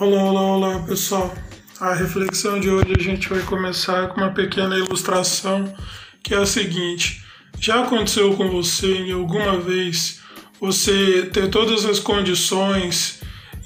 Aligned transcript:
Olá, 0.00 0.22
olá, 0.22 0.40
olá, 0.40 0.78
pessoal. 0.78 1.34
A 1.78 1.92
reflexão 1.92 2.58
de 2.58 2.70
hoje 2.70 2.94
a 2.98 3.02
gente 3.02 3.28
vai 3.28 3.40
começar 3.40 4.08
com 4.08 4.22
uma 4.22 4.30
pequena 4.30 4.74
ilustração 4.74 5.70
que 6.22 6.32
é 6.32 6.38
a 6.38 6.46
seguinte: 6.46 7.22
já 7.58 7.84
aconteceu 7.84 8.34
com 8.34 8.48
você 8.48 8.86
em 8.86 9.12
alguma 9.12 9.60
vez 9.60 10.22
você 10.58 11.28
ter 11.30 11.50
todas 11.50 11.84
as 11.84 11.98
condições 11.98 13.20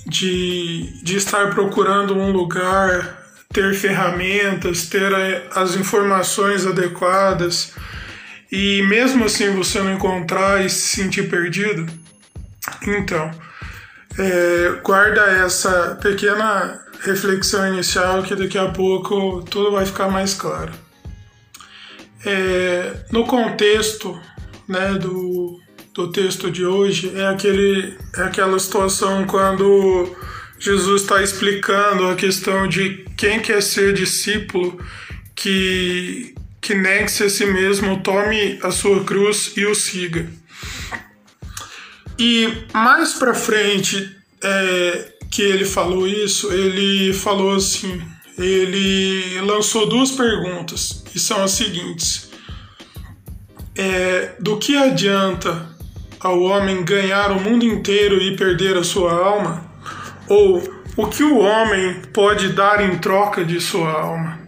de, 0.08 1.00
de 1.04 1.14
estar 1.14 1.50
procurando 1.50 2.16
um 2.16 2.32
lugar, 2.32 3.16
ter 3.52 3.72
ferramentas, 3.72 4.88
ter 4.88 5.12
as 5.54 5.76
informações 5.76 6.66
adequadas 6.66 7.74
e 8.50 8.82
mesmo 8.88 9.26
assim 9.26 9.54
você 9.54 9.80
não 9.80 9.94
encontrar 9.94 10.66
e 10.66 10.68
se 10.68 10.96
sentir 10.96 11.30
perdido? 11.30 11.86
Então, 12.88 13.30
é, 14.18 14.80
guarda 14.82 15.20
essa 15.44 15.98
pequena 16.00 16.80
reflexão 17.00 17.74
inicial 17.74 18.22
que 18.22 18.34
daqui 18.34 18.56
a 18.56 18.70
pouco 18.70 19.42
tudo 19.42 19.72
vai 19.72 19.84
ficar 19.84 20.08
mais 20.08 20.34
claro. 20.34 20.72
É, 22.24 23.04
no 23.10 23.26
contexto 23.26 24.18
né, 24.66 24.94
do, 24.94 25.60
do 25.92 26.10
texto 26.10 26.50
de 26.50 26.64
hoje, 26.64 27.12
é, 27.14 27.26
aquele, 27.26 27.98
é 28.16 28.22
aquela 28.22 28.58
situação 28.58 29.26
quando 29.26 30.16
Jesus 30.58 31.02
está 31.02 31.22
explicando 31.22 32.08
a 32.08 32.14
questão 32.14 32.66
de 32.66 33.04
quem 33.16 33.40
quer 33.40 33.62
ser 33.62 33.92
discípulo, 33.92 34.78
que, 35.34 36.34
que 36.60 36.74
negue-se 36.74 37.24
a 37.24 37.28
si 37.28 37.44
mesmo, 37.44 38.00
tome 38.00 38.58
a 38.62 38.70
sua 38.70 39.04
cruz 39.04 39.52
e 39.56 39.66
o 39.66 39.74
siga. 39.74 40.26
E 42.18 42.66
mais 42.72 43.14
para 43.14 43.34
frente 43.34 44.16
é, 44.42 45.12
que 45.30 45.42
ele 45.42 45.64
falou 45.64 46.06
isso, 46.06 46.52
ele 46.52 47.12
falou 47.12 47.54
assim, 47.54 48.00
ele 48.38 49.40
lançou 49.40 49.88
duas 49.88 50.12
perguntas 50.12 51.02
que 51.10 51.18
são 51.18 51.42
as 51.42 51.52
seguintes: 51.52 52.30
é, 53.76 54.34
do 54.38 54.56
que 54.58 54.76
adianta 54.76 55.68
ao 56.20 56.40
homem 56.40 56.84
ganhar 56.84 57.30
o 57.32 57.40
mundo 57.40 57.64
inteiro 57.64 58.20
e 58.22 58.36
perder 58.36 58.76
a 58.76 58.84
sua 58.84 59.12
alma? 59.12 59.72
Ou 60.28 60.62
o 60.96 61.06
que 61.06 61.22
o 61.22 61.38
homem 61.38 62.00
pode 62.12 62.50
dar 62.50 62.80
em 62.80 62.98
troca 62.98 63.44
de 63.44 63.60
sua 63.60 63.90
alma? 63.90 64.40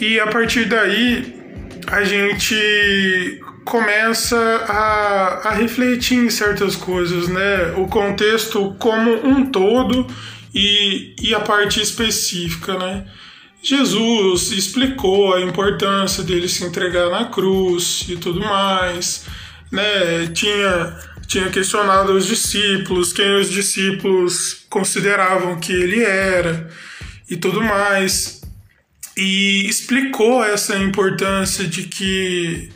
E 0.00 0.20
a 0.20 0.26
partir 0.28 0.66
daí 0.66 1.34
a 1.88 2.04
gente 2.04 3.40
começa 3.68 4.38
a, 4.66 5.48
a 5.48 5.50
refletir 5.52 6.16
em 6.16 6.30
certas 6.30 6.74
coisas, 6.74 7.28
né? 7.28 7.74
O 7.76 7.86
contexto 7.86 8.74
como 8.78 9.10
um 9.26 9.50
todo 9.50 10.06
e, 10.54 11.14
e 11.20 11.34
a 11.34 11.40
parte 11.40 11.78
específica, 11.80 12.78
né? 12.78 13.04
Jesus 13.62 14.52
explicou 14.52 15.34
a 15.34 15.42
importância 15.42 16.24
dele 16.24 16.48
se 16.48 16.64
entregar 16.64 17.10
na 17.10 17.26
cruz 17.26 18.06
e 18.08 18.16
tudo 18.16 18.40
mais, 18.40 19.26
né? 19.70 20.28
Tinha, 20.32 20.98
tinha 21.26 21.50
questionado 21.50 22.14
os 22.14 22.26
discípulos, 22.26 23.12
quem 23.12 23.36
os 23.38 23.50
discípulos 23.50 24.64
consideravam 24.70 25.60
que 25.60 25.72
ele 25.72 26.02
era 26.02 26.70
e 27.28 27.36
tudo 27.36 27.60
mais. 27.60 28.40
E 29.14 29.68
explicou 29.68 30.42
essa 30.42 30.78
importância 30.78 31.66
de 31.66 31.82
que 31.82 32.70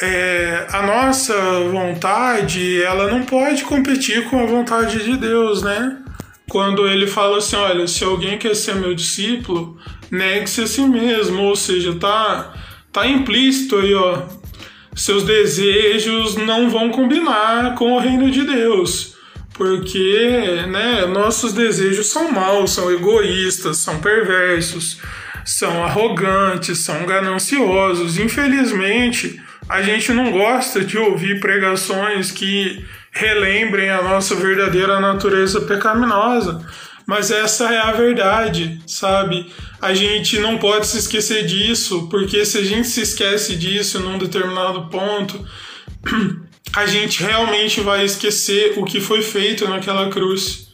é, 0.00 0.66
a 0.72 0.82
nossa 0.82 1.34
vontade 1.70 2.82
ela 2.82 3.10
não 3.10 3.22
pode 3.24 3.64
competir 3.64 4.24
com 4.28 4.42
a 4.42 4.46
vontade 4.46 5.04
de 5.04 5.16
Deus, 5.16 5.62
né? 5.62 5.98
Quando 6.48 6.86
ele 6.86 7.06
fala 7.06 7.38
assim, 7.38 7.56
olha, 7.56 7.86
se 7.86 8.04
alguém 8.04 8.38
quer 8.38 8.54
ser 8.54 8.76
meu 8.76 8.94
discípulo, 8.94 9.78
negue-se 10.10 10.62
a 10.62 10.66
si 10.66 10.82
mesmo, 10.82 11.42
ou 11.42 11.56
seja, 11.56 11.94
tá, 11.94 12.54
tá 12.92 13.06
implícito 13.06 13.76
aí, 13.76 13.94
ó, 13.94 14.22
seus 14.94 15.24
desejos 15.24 16.36
não 16.36 16.70
vão 16.70 16.90
combinar 16.90 17.74
com 17.74 17.92
o 17.92 17.98
reino 17.98 18.30
de 18.30 18.44
Deus, 18.44 19.16
porque, 19.54 20.64
né, 20.68 21.06
nossos 21.06 21.52
desejos 21.52 22.06
são 22.06 22.30
maus, 22.30 22.72
são 22.72 22.90
egoístas, 22.92 23.78
são 23.78 23.98
perversos, 23.98 24.98
são 25.44 25.82
arrogantes, 25.82 26.78
são 26.78 27.06
gananciosos. 27.06 28.18
Infelizmente, 28.18 29.40
a 29.68 29.82
gente 29.82 30.12
não 30.12 30.30
gosta 30.30 30.84
de 30.84 30.96
ouvir 30.96 31.40
pregações 31.40 32.30
que 32.30 32.84
relembrem 33.10 33.90
a 33.90 34.02
nossa 34.02 34.34
verdadeira 34.34 35.00
natureza 35.00 35.62
pecaminosa, 35.62 36.64
mas 37.06 37.30
essa 37.30 37.72
é 37.72 37.78
a 37.78 37.92
verdade, 37.92 38.80
sabe? 38.86 39.50
A 39.80 39.94
gente 39.94 40.38
não 40.38 40.58
pode 40.58 40.86
se 40.86 40.98
esquecer 40.98 41.46
disso, 41.46 42.08
porque 42.10 42.44
se 42.44 42.58
a 42.58 42.64
gente 42.64 42.88
se 42.88 43.00
esquece 43.00 43.56
disso 43.56 44.00
num 44.00 44.18
determinado 44.18 44.88
ponto, 44.88 45.46
a 46.74 46.86
gente 46.86 47.22
realmente 47.22 47.80
vai 47.80 48.04
esquecer 48.04 48.74
o 48.76 48.84
que 48.84 49.00
foi 49.00 49.22
feito 49.22 49.68
naquela 49.68 50.10
cruz, 50.10 50.68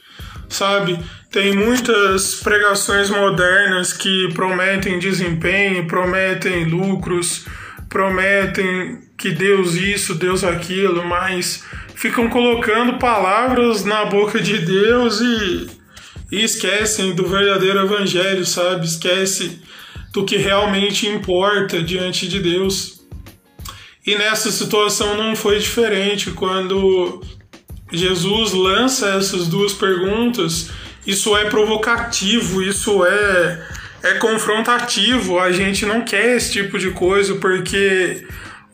sabe? 0.48 0.98
Tem 1.30 1.54
muitas 1.54 2.36
pregações 2.36 3.08
modernas 3.08 3.92
que 3.92 4.28
prometem 4.34 4.98
desempenho, 4.98 5.86
prometem 5.86 6.64
lucros, 6.64 7.46
prometem 7.92 9.00
que 9.18 9.30
Deus 9.30 9.74
isso, 9.74 10.14
Deus 10.14 10.42
aquilo, 10.42 11.04
mas 11.04 11.62
ficam 11.94 12.30
colocando 12.30 12.98
palavras 12.98 13.84
na 13.84 14.06
boca 14.06 14.40
de 14.40 14.58
Deus 14.58 15.20
e, 15.20 15.66
e 16.32 16.42
esquecem 16.42 17.14
do 17.14 17.26
verdadeiro 17.26 17.80
evangelho, 17.80 18.46
sabe? 18.46 18.86
Esquece 18.86 19.60
do 20.10 20.24
que 20.24 20.38
realmente 20.38 21.06
importa 21.06 21.82
diante 21.82 22.26
de 22.26 22.40
Deus. 22.40 23.02
E 24.06 24.16
nessa 24.16 24.50
situação 24.50 25.14
não 25.16 25.36
foi 25.36 25.58
diferente 25.58 26.30
quando 26.30 27.22
Jesus 27.92 28.52
lança 28.52 29.10
essas 29.10 29.46
duas 29.46 29.74
perguntas. 29.74 30.70
Isso 31.06 31.36
é 31.36 31.44
provocativo, 31.44 32.62
isso 32.62 33.04
é 33.04 33.81
é 34.02 34.14
confrontativo, 34.14 35.38
a 35.38 35.52
gente 35.52 35.86
não 35.86 36.02
quer 36.02 36.36
esse 36.36 36.52
tipo 36.52 36.78
de 36.78 36.90
coisa 36.90 37.36
porque 37.36 38.24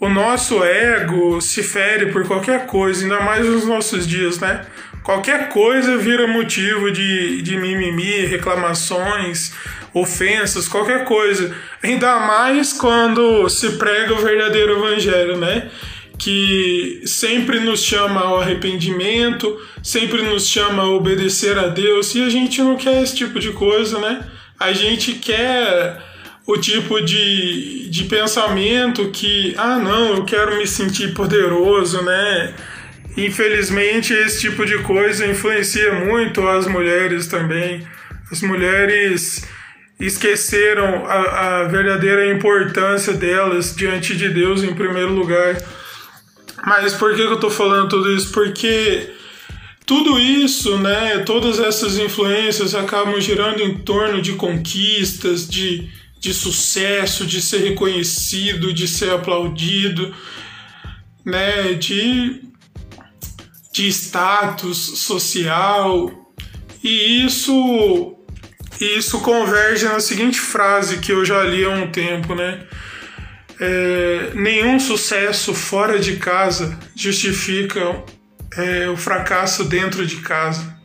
o 0.01 0.09
nosso 0.09 0.63
ego 0.65 1.41
se 1.41 1.63
fere 1.63 2.07
por 2.13 2.27
qualquer 2.27 2.67
coisa, 2.67 3.03
ainda 3.03 3.21
mais 3.21 3.47
nos 3.47 3.67
nossos 3.67 4.07
dias, 4.07 4.39
né? 4.39 4.65
Qualquer 5.03 5.49
coisa 5.49 5.97
vira 5.97 6.27
motivo 6.27 6.91
de, 6.91 7.43
de 7.43 7.57
mimimi, 7.57 8.27
reclamações, 8.27 9.53
ofensas, 9.93 10.69
qualquer 10.69 11.05
coisa. 11.05 11.55
Ainda 11.83 12.21
mais 12.21 12.73
quando 12.75 13.49
se 13.49 13.79
prega 13.79 14.15
o 14.15 14.23
verdadeiro 14.23 14.79
evangelho, 14.79 15.37
né? 15.37 15.71
Que 16.19 17.03
sempre 17.07 17.59
nos 17.61 17.83
chama 17.83 18.21
ao 18.21 18.41
arrependimento, 18.41 19.59
sempre 19.83 20.23
nos 20.23 20.47
chama 20.47 20.83
a 20.83 20.91
obedecer 20.91 21.59
a 21.59 21.69
Deus, 21.69 22.15
e 22.15 22.23
a 22.23 22.29
gente 22.29 22.61
não 22.61 22.77
quer 22.77 23.03
esse 23.03 23.17
tipo 23.17 23.39
de 23.41 23.53
coisa, 23.53 23.99
né? 23.99 24.21
A 24.59 24.73
gente 24.73 25.15
quer 25.15 26.03
o 26.47 26.57
tipo 26.57 27.01
de, 27.01 27.89
de 27.91 28.05
pensamento 28.05 29.11
que, 29.11 29.55
ah, 29.57 29.79
não, 29.79 30.17
eu 30.17 30.25
quero 30.25 30.57
me 30.57 30.67
sentir 30.67 31.13
poderoso, 31.13 32.03
né? 32.03 32.55
Infelizmente, 33.17 34.13
esse 34.13 34.41
tipo 34.41 34.65
de 34.65 34.79
coisa 34.79 35.27
influencia 35.27 35.93
muito 35.93 36.47
as 36.49 36.67
mulheres 36.67 37.27
também. 37.27 37.87
As 38.31 38.41
mulheres 38.43 39.47
esqueceram 40.01 41.05
a, 41.07 41.61
a 41.61 41.65
verdadeira 41.65 42.31
importância 42.31 43.13
delas 43.13 43.75
diante 43.75 44.17
de 44.17 44.29
Deus 44.29 44.63
em 44.63 44.75
primeiro 44.75 45.13
lugar. 45.13 45.57
Mas 46.65 46.95
por 46.95 47.15
que 47.15 47.21
eu 47.21 47.35
estou 47.35 47.51
falando 47.51 47.89
tudo 47.89 48.15
isso? 48.15 48.33
Porque 48.33 49.11
tudo 49.89 50.21
isso, 50.21 50.77
né, 50.77 51.21
todas 51.21 51.59
essas 51.59 51.97
influências 51.97 52.75
acabam 52.75 53.19
girando 53.19 53.63
em 53.63 53.79
torno 53.79 54.21
de 54.21 54.35
conquistas, 54.35 55.49
de, 55.49 55.89
de 56.21 56.35
sucesso, 56.35 57.25
de 57.25 57.41
ser 57.41 57.67
reconhecido, 57.71 58.71
de 58.71 58.87
ser 58.87 59.11
aplaudido, 59.11 60.15
né, 61.25 61.73
de, 61.73 62.43
de 63.73 63.89
status 63.89 64.77
social. 64.77 66.35
E 66.85 67.25
isso, 67.25 68.15
isso 68.79 69.21
converge 69.21 69.87
na 69.87 70.01
seguinte 70.01 70.39
frase 70.39 70.99
que 70.99 71.13
eu 71.13 71.25
já 71.25 71.43
li 71.45 71.65
há 71.65 71.71
um 71.71 71.91
tempo, 71.91 72.35
né? 72.35 72.61
É, 73.59 74.33
nenhum 74.35 74.79
sucesso 74.79 75.55
fora 75.55 75.99
de 75.99 76.17
casa 76.17 76.79
justifica 76.95 78.05
é, 78.59 78.89
o 78.89 78.97
fracasso 78.97 79.65
dentro 79.65 80.05
de 80.05 80.17
casa. 80.17 80.77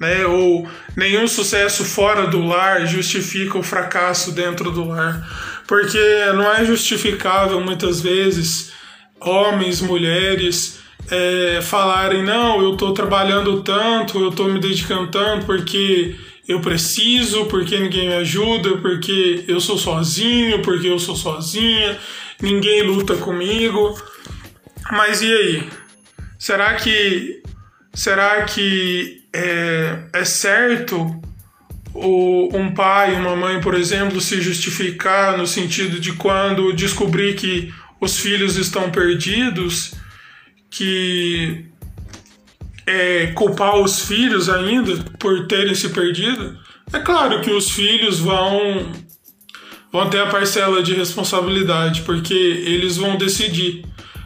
Né? 0.00 0.26
Ou 0.26 0.66
nenhum 0.96 1.28
sucesso 1.28 1.84
fora 1.84 2.26
do 2.26 2.44
lar 2.44 2.86
justifica 2.86 3.58
o 3.58 3.62
fracasso 3.62 4.32
dentro 4.32 4.70
do 4.70 4.88
lar. 4.88 5.62
Porque 5.68 5.98
não 6.34 6.52
é 6.52 6.64
justificável 6.64 7.60
muitas 7.60 8.00
vezes 8.00 8.72
homens, 9.20 9.80
mulheres 9.80 10.80
é, 11.10 11.60
falarem: 11.62 12.24
não, 12.24 12.60
eu 12.60 12.72
estou 12.72 12.92
trabalhando 12.92 13.62
tanto, 13.62 14.18
eu 14.18 14.30
estou 14.30 14.48
me 14.48 14.58
dedicando 14.58 15.10
tanto 15.10 15.46
porque 15.46 16.16
eu 16.48 16.60
preciso, 16.60 17.44
porque 17.46 17.78
ninguém 17.78 18.08
me 18.08 18.14
ajuda, 18.14 18.78
porque 18.78 19.44
eu 19.46 19.60
sou 19.60 19.78
sozinho, 19.78 20.60
porque 20.62 20.88
eu 20.88 20.98
sou 20.98 21.14
sozinha, 21.14 21.96
ninguém 22.40 22.82
luta 22.82 23.14
comigo. 23.16 23.96
Mas 24.90 25.22
e 25.22 25.32
aí? 25.32 25.81
Será 26.42 26.74
que 26.74 27.40
será 27.94 28.42
que 28.42 29.22
é, 29.32 30.06
é 30.12 30.24
certo 30.24 31.22
o, 31.94 32.48
um 32.52 32.74
pai, 32.74 33.14
uma 33.14 33.36
mãe, 33.36 33.60
por 33.60 33.76
exemplo, 33.76 34.20
se 34.20 34.40
justificar 34.40 35.38
no 35.38 35.46
sentido 35.46 36.00
de 36.00 36.14
quando 36.14 36.72
descobrir 36.72 37.36
que 37.36 37.72
os 38.00 38.18
filhos 38.18 38.56
estão 38.56 38.90
perdidos, 38.90 39.94
que 40.68 41.64
é, 42.88 43.28
culpar 43.36 43.76
os 43.76 44.04
filhos 44.04 44.48
ainda 44.48 44.96
por 45.20 45.46
terem 45.46 45.76
se 45.76 45.90
perdido? 45.90 46.58
É 46.92 46.98
claro 46.98 47.40
que 47.40 47.52
os 47.52 47.70
filhos 47.70 48.18
vão 48.18 48.90
vão 49.92 50.10
ter 50.10 50.18
a 50.18 50.26
parcela 50.26 50.82
de 50.82 50.92
responsabilidade, 50.92 52.02
porque 52.02 52.34
eles 52.34 52.96
vão 52.96 53.16
decidir. 53.16 53.84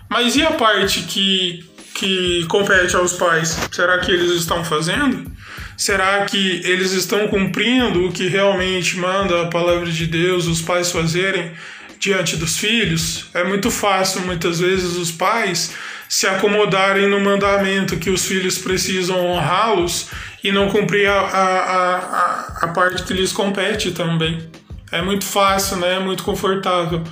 Mas 0.09 0.35
e 0.35 0.43
a 0.43 0.53
parte 0.53 1.03
que, 1.03 1.75
que 1.96 2.44
compete 2.46 2.94
aos 2.94 3.14
pais? 3.14 3.58
Será 3.72 3.98
que 3.98 4.12
eles 4.12 4.31
estão 4.32 4.62
fazendo? 4.64 5.31
Será 5.76 6.25
que 6.26 6.60
eles 6.64 6.93
estão 6.93 7.26
cumprindo 7.28 8.06
o 8.06 8.12
que 8.12 8.28
realmente 8.28 8.98
manda 8.98 9.43
a 9.43 9.46
palavra 9.46 9.90
de 9.90 10.06
Deus 10.06 10.46
os 10.46 10.60
pais 10.60 10.93
fazerem 10.93 11.52
diante 11.98 12.37
dos 12.37 12.58
filhos? 12.58 13.26
É 13.34 13.43
muito 13.44 13.70
fácil, 13.70 14.20
muitas 14.22 14.60
vezes, 14.60 14.96
os 14.96 15.10
pais 15.10 15.75
se 16.08 16.26
acomodarem 16.26 17.08
no 17.08 17.19
mandamento 17.19 17.96
que 17.96 18.10
os 18.10 18.25
filhos 18.25 18.58
precisam 18.58 19.26
honrá-los 19.26 20.08
e 20.44 20.52
não 20.52 20.69
cumprir 20.69 21.08
a, 21.08 21.20
a, 21.20 21.96
a, 21.96 22.58
a 22.62 22.69
parte 22.69 23.02
que 23.02 23.12
lhes 23.12 23.32
compete 23.32 23.90
também. 23.90 24.48
É 24.93 25.02
muito 25.02 25.25
fácil, 25.25 25.78
né? 25.78 25.96
É 25.96 25.98
muito 25.98 26.22
confortável. 26.22 27.02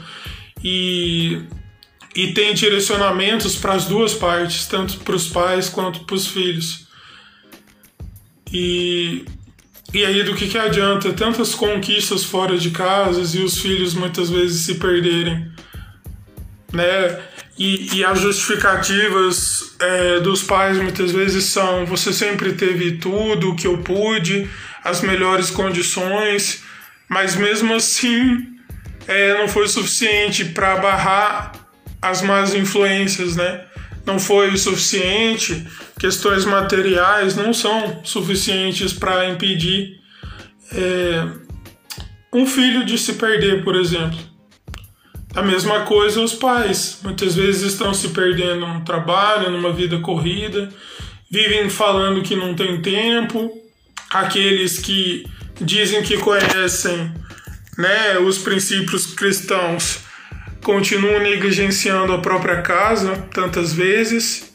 E, 0.62 1.42
e 2.14 2.32
tem 2.32 2.55
direcionamentos 2.55 3.56
para 3.56 3.75
as 3.75 3.87
duas 3.87 4.14
partes, 4.14 4.66
tanto 4.66 4.99
para 4.99 5.16
os 5.16 5.26
pais 5.28 5.69
quanto 5.69 6.00
para 6.05 6.14
os 6.14 6.28
filhos. 6.28 6.87
E, 8.52 9.25
e 9.93 10.05
aí, 10.05 10.22
do 10.22 10.34
que, 10.34 10.46
que 10.46 10.56
adianta 10.56 11.12
tantas 11.12 11.55
conquistas 11.55 12.22
fora 12.22 12.56
de 12.56 12.70
casa 12.70 13.37
e 13.37 13.43
os 13.43 13.58
filhos 13.58 13.94
muitas 13.94 14.31
vezes 14.31 14.62
se 14.62 14.76
perderem? 14.76 15.50
Né? 16.72 17.20
E, 17.58 17.96
e 17.96 18.05
as 18.05 18.20
justificativas 18.20 19.75
é, 19.81 20.20
dos 20.20 20.43
pais 20.43 20.76
muitas 20.76 21.10
vezes 21.10 21.44
são: 21.44 21.84
você 21.84 22.12
sempre 22.12 22.52
teve 22.52 22.93
tudo 22.93 23.50
o 23.50 23.56
que 23.56 23.67
eu 23.67 23.78
pude, 23.78 24.49
as 24.84 25.00
melhores 25.00 25.50
condições, 25.50 26.62
mas 27.08 27.34
mesmo 27.34 27.75
assim 27.75 28.55
é, 29.08 29.38
não 29.38 29.49
foi 29.49 29.67
suficiente 29.67 30.44
para 30.46 30.76
barrar 30.76 31.63
as 32.05 32.23
más 32.23 32.55
influências, 32.55 33.35
né? 33.37 33.65
não 34.06 34.19
foi 34.19 34.51
o 34.53 34.59
suficiente, 34.59 35.67
questões 35.99 36.45
materiais 36.45 37.35
não 37.35 37.53
são 37.53 38.01
suficientes 38.05 38.93
para 38.93 39.29
impedir 39.29 39.99
é, 40.73 41.27
um 42.33 42.47
filho 42.47 42.85
de 42.85 42.99
se 42.99 43.15
perder, 43.15 43.65
por 43.65 43.75
exemplo. 43.75 44.19
A 45.35 45.43
mesma 45.43 45.81
coisa 45.81 46.21
os 46.21 46.35
pais. 46.35 47.01
Muitas 47.03 47.35
vezes 47.35 47.62
estão 47.62 47.93
se 47.93 48.11
perdendo 48.11 48.67
no 48.67 48.85
trabalho, 48.85 49.51
numa 49.51 49.73
vida 49.73 49.99
corrida, 49.99 50.69
vivem 51.31 51.69
falando 51.69 52.23
que 52.23 52.37
não 52.37 52.55
tem 52.55 52.81
tempo. 52.81 53.51
Aqueles 54.11 54.79
que 54.79 55.27
dizem 55.61 56.03
que 56.03 56.19
conhecem 56.19 57.12
né, 57.77 58.19
os 58.19 58.39
princípios 58.39 59.06
cristãos 59.06 60.04
continuam 60.64 61.20
negligenciando 61.20 62.12
a 62.12 62.19
própria 62.19 62.62
casa 62.62 63.28
tantas 63.32 63.72
vezes. 63.72 64.52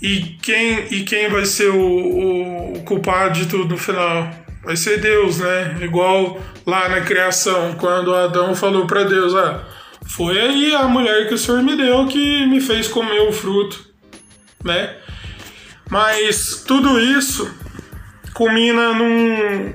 E 0.00 0.38
quem, 0.40 0.86
e 0.92 1.04
quem 1.04 1.28
vai 1.28 1.44
ser 1.44 1.68
o, 1.70 2.72
o 2.74 2.82
culpado 2.84 3.40
de 3.40 3.46
tudo 3.46 3.68
no 3.68 3.76
final? 3.76 4.30
Vai 4.64 4.76
ser 4.76 5.00
Deus, 5.00 5.38
né? 5.38 5.78
Igual 5.82 6.40
lá 6.64 6.88
na 6.88 7.00
criação, 7.00 7.74
quando 7.74 8.14
Adão 8.14 8.54
falou 8.54 8.86
para 8.86 9.04
Deus: 9.04 9.34
Ah, 9.34 9.66
foi 10.06 10.38
aí 10.40 10.74
a 10.74 10.84
mulher 10.84 11.26
que 11.26 11.34
o 11.34 11.38
Senhor 11.38 11.62
me 11.62 11.76
deu 11.76 12.06
que 12.06 12.46
me 12.46 12.60
fez 12.60 12.86
comer 12.86 13.20
o 13.28 13.32
fruto, 13.32 13.84
né? 14.64 14.96
Mas 15.90 16.64
tudo 16.66 17.00
isso 17.00 17.52
culmina 18.34 18.94
num, 18.94 19.72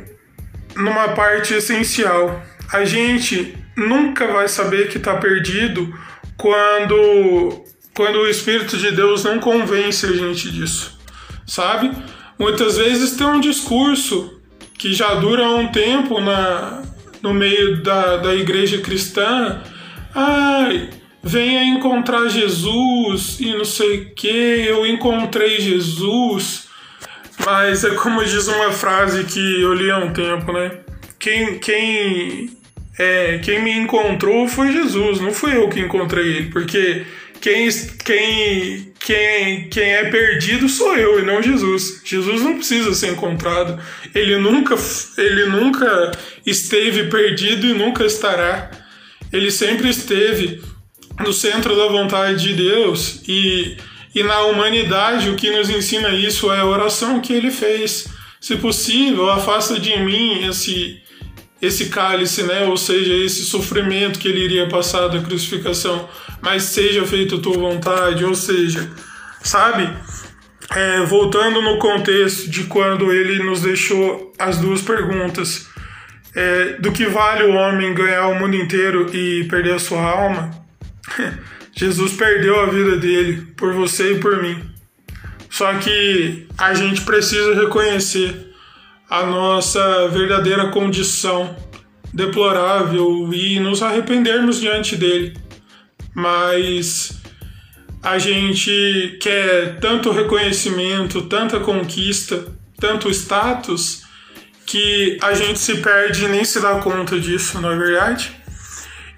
numa 0.77 1.09
parte 1.09 1.53
essencial. 1.53 2.41
A 2.71 2.85
gente 2.85 3.62
nunca 3.75 4.27
vai 4.27 4.47
saber 4.47 4.89
que 4.89 4.97
está 4.97 5.17
perdido 5.17 5.93
quando, 6.37 7.63
quando 7.93 8.19
o 8.19 8.27
Espírito 8.27 8.77
de 8.77 8.91
Deus 8.91 9.23
não 9.23 9.39
convence 9.39 10.05
a 10.05 10.11
gente 10.11 10.51
disso, 10.51 10.97
sabe? 11.45 11.91
Muitas 12.37 12.77
vezes 12.77 13.15
tem 13.15 13.27
um 13.27 13.39
discurso 13.39 14.39
que 14.77 14.93
já 14.93 15.15
dura 15.15 15.47
um 15.47 15.67
tempo 15.71 16.19
na, 16.19 16.81
no 17.21 17.33
meio 17.33 17.81
da, 17.81 18.17
da 18.17 18.35
igreja 18.35 18.79
cristã. 18.79 19.61
Ai, 20.13 20.89
venha 21.21 21.63
encontrar 21.63 22.27
Jesus 22.27 23.39
e 23.39 23.55
não 23.55 23.63
sei 23.63 23.99
o 23.99 24.15
que, 24.15 24.27
eu 24.27 24.85
encontrei 24.85 25.61
Jesus. 25.61 26.67
Mas 27.45 27.83
é 27.83 27.91
como 27.95 28.23
diz 28.23 28.47
uma 28.47 28.71
frase 28.71 29.23
que 29.23 29.61
eu 29.61 29.73
li 29.73 29.89
há 29.89 29.97
um 29.97 30.11
tempo, 30.11 30.51
né? 30.51 30.79
Quem, 31.19 31.59
quem 31.59 32.49
é, 32.97 33.39
quem 33.39 33.63
me 33.63 33.71
encontrou 33.71 34.47
foi 34.47 34.71
Jesus, 34.71 35.19
não 35.19 35.33
fui 35.33 35.55
eu 35.55 35.67
que 35.69 35.79
encontrei 35.79 36.37
ele, 36.37 36.49
porque 36.51 37.05
quem, 37.43 37.67
quem, 38.05 38.93
quem, 38.99 39.69
quem 39.69 39.93
é 39.95 40.09
perdido 40.09 40.69
sou 40.69 40.95
eu 40.95 41.19
e 41.19 41.25
não 41.25 41.41
Jesus. 41.41 42.01
Jesus 42.05 42.41
não 42.41 42.55
precisa 42.55 42.93
ser 42.93 43.11
encontrado. 43.11 43.77
Ele 44.15 44.37
nunca, 44.37 44.75
ele 45.17 45.47
nunca 45.47 46.11
esteve 46.45 47.09
perdido 47.09 47.67
e 47.67 47.73
nunca 47.73 48.05
estará. 48.05 48.71
Ele 49.29 49.51
sempre 49.51 49.89
esteve 49.89 50.61
no 51.19 51.33
centro 51.33 51.75
da 51.75 51.87
vontade 51.87 52.47
de 52.47 52.53
Deus 52.53 53.21
e, 53.27 53.75
e 54.15 54.23
na 54.23 54.43
humanidade 54.43 55.29
o 55.29 55.35
que 55.35 55.51
nos 55.51 55.69
ensina 55.69 56.11
isso 56.11 56.49
é 56.49 56.59
a 56.59 56.65
oração 56.65 57.19
que 57.19 57.33
ele 57.33 57.51
fez. 57.51 58.07
Se 58.39 58.55
possível, 58.55 59.29
afasta 59.29 59.77
de 59.77 59.97
mim 59.99 60.47
esse 60.47 61.02
esse 61.65 61.85
cálice, 61.85 62.43
né? 62.43 62.65
Ou 62.65 62.75
seja, 62.75 63.13
esse 63.13 63.43
sofrimento 63.43 64.19
que 64.19 64.27
ele 64.27 64.43
iria 64.43 64.67
passar 64.67 65.07
da 65.07 65.21
crucificação, 65.21 66.09
mas 66.41 66.63
seja 66.63 67.05
feita 67.05 67.35
a 67.35 67.39
tua 67.39 67.57
vontade, 67.57 68.25
ou 68.25 68.35
seja, 68.35 68.91
sabe? 69.41 69.89
É, 70.75 71.05
voltando 71.05 71.61
no 71.61 71.79
contexto 71.79 72.49
de 72.49 72.65
quando 72.65 73.13
ele 73.13 73.41
nos 73.43 73.61
deixou 73.61 74.33
as 74.37 74.57
duas 74.57 74.81
perguntas, 74.81 75.67
é, 76.35 76.73
do 76.79 76.91
que 76.91 77.05
vale 77.05 77.43
o 77.43 77.53
homem 77.53 77.93
ganhar 77.93 78.27
o 78.27 78.39
mundo 78.39 78.57
inteiro 78.57 79.09
e 79.15 79.45
perder 79.45 79.75
a 79.75 79.79
sua 79.79 80.01
alma? 80.01 80.51
Jesus 81.75 82.11
perdeu 82.13 82.59
a 82.59 82.65
vida 82.65 82.97
dele 82.97 83.47
por 83.55 83.73
você 83.73 84.13
e 84.13 84.19
por 84.19 84.41
mim. 84.41 84.61
Só 85.49 85.73
que 85.75 86.45
a 86.57 86.73
gente 86.73 87.01
precisa 87.01 87.53
reconhecer 87.55 88.52
a 89.09 89.25
nossa 89.25 90.07
verdadeira 90.09 90.69
condição 90.69 91.55
deplorável 92.13 93.33
e 93.33 93.59
nos 93.59 93.81
arrependermos 93.81 94.59
diante 94.59 94.95
dele. 94.95 95.35
Mas 96.15 97.21
a 98.01 98.19
gente 98.19 99.17
quer 99.21 99.79
tanto 99.79 100.11
reconhecimento, 100.11 101.23
tanta 101.23 101.59
conquista, 101.59 102.45
tanto 102.79 103.09
status, 103.09 104.03
que 104.65 105.17
a 105.21 105.33
gente 105.33 105.59
se 105.59 105.77
perde 105.77 106.25
e 106.25 106.27
nem 106.27 106.43
se 106.43 106.59
dá 106.59 106.75
conta 106.75 107.19
disso, 107.19 107.59
não 107.59 107.71
é 107.71 107.77
verdade? 107.77 108.31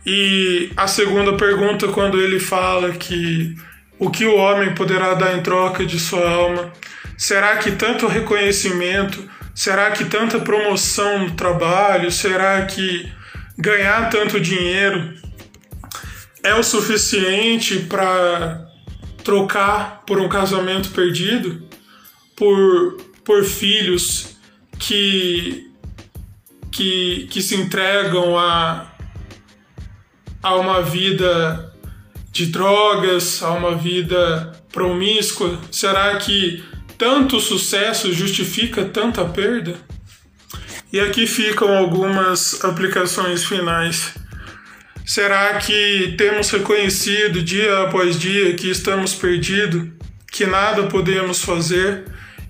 E 0.06 0.70
a 0.78 0.88
segunda 0.88 1.34
pergunta, 1.34 1.88
quando 1.88 2.20
ele 2.20 2.40
fala 2.40 2.92
que 2.92 3.56
o 3.98 4.10
que 4.10 4.26
o 4.26 4.36
homem 4.36 4.76
poderá 4.76 5.14
dar 5.14 5.36
em 5.36 5.42
troca 5.42 5.86
de 5.86 6.00
sua 6.00 6.30
alma, 6.30 6.72
será 7.18 7.58
que 7.58 7.72
tanto 7.72 8.06
reconhecimento 8.08 9.28
Será 9.56 9.92
que 9.92 10.04
tanta 10.04 10.38
promoção 10.38 11.20
no 11.20 11.32
trabalho, 11.32 12.12
será 12.12 12.66
que 12.66 13.10
ganhar 13.58 14.10
tanto 14.10 14.38
dinheiro 14.38 15.14
é 16.44 16.54
o 16.54 16.62
suficiente 16.62 17.80
para 17.80 18.70
trocar 19.24 20.04
por 20.06 20.20
um 20.20 20.28
casamento 20.28 20.90
perdido? 20.90 21.66
Por, 22.36 22.98
por 23.24 23.46
filhos 23.46 24.36
que, 24.78 25.72
que, 26.70 27.26
que 27.32 27.42
se 27.42 27.56
entregam 27.56 28.38
a, 28.38 28.92
a 30.44 30.56
uma 30.56 30.82
vida 30.82 31.74
de 32.30 32.48
drogas, 32.48 33.42
a 33.42 33.52
uma 33.52 33.74
vida 33.76 34.52
promíscua? 34.74 35.58
Será 35.72 36.18
que 36.18 36.62
tanto 36.98 37.40
sucesso 37.40 38.14
justifica 38.14 38.86
tanta 38.86 39.26
perda? 39.26 39.76
E 40.92 41.00
aqui 41.00 41.28
ficam 41.28 41.76
algumas 41.76 42.64
aplicações 42.64 43.44
finais. 43.44 44.14
Será 45.06 45.56
que 45.60 46.16
temos 46.18 46.50
reconhecido 46.50 47.42
dia 47.42 47.84
após 47.84 48.18
dia 48.18 48.54
que 48.54 48.70
estamos 48.70 49.14
perdidos, 49.14 49.90
que 50.32 50.46
nada 50.46 50.84
podemos 50.88 51.44
fazer, 51.44 52.06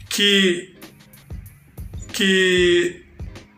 que, 0.10 0.74
que 2.14 3.04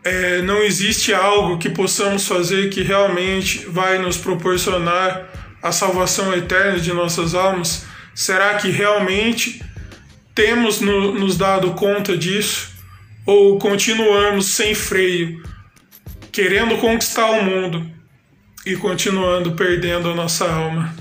é, 0.02 0.42
não 0.42 0.62
existe 0.62 1.12
algo 1.12 1.58
que 1.58 1.68
possamos 1.68 2.26
fazer 2.26 2.70
que 2.70 2.82
realmente 2.82 3.66
vai 3.68 3.98
nos 3.98 4.16
proporcionar 4.16 5.28
a 5.62 5.70
salvação 5.70 6.34
eterna 6.34 6.80
de 6.80 6.92
nossas 6.92 7.34
almas? 7.34 7.84
Será 8.14 8.54
que 8.54 8.70
realmente 8.70 9.62
temos 10.38 10.80
no, 10.80 11.10
nos 11.10 11.36
dado 11.36 11.72
conta 11.72 12.16
disso? 12.16 12.70
Ou 13.26 13.58
continuamos 13.58 14.46
sem 14.46 14.72
freio, 14.72 15.42
querendo 16.30 16.78
conquistar 16.78 17.28
o 17.32 17.42
mundo 17.42 17.84
e 18.64 18.76
continuando 18.76 19.56
perdendo 19.56 20.08
a 20.08 20.14
nossa 20.14 20.48
alma? 20.48 20.94